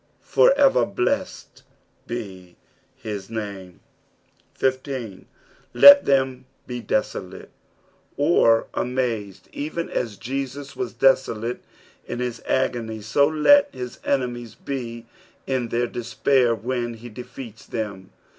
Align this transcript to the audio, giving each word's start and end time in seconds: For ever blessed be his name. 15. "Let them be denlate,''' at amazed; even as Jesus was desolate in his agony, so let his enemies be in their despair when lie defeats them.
For 0.23 0.51
ever 0.53 0.83
blessed 0.83 1.61
be 2.07 2.55
his 2.95 3.29
name. 3.29 3.81
15. 4.55 5.27
"Let 5.75 6.05
them 6.05 6.45
be 6.65 6.81
denlate,''' 6.81 7.49
at 8.17 8.67
amazed; 8.73 9.47
even 9.53 9.91
as 9.91 10.17
Jesus 10.17 10.75
was 10.75 10.93
desolate 10.93 11.61
in 12.07 12.17
his 12.19 12.41
agony, 12.47 13.01
so 13.01 13.27
let 13.27 13.69
his 13.75 13.99
enemies 14.03 14.55
be 14.55 15.05
in 15.45 15.69
their 15.69 15.85
despair 15.85 16.55
when 16.55 16.93
lie 16.99 17.07
defeats 17.09 17.67
them. 17.67 18.09